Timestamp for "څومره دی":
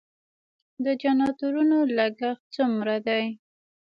2.55-3.23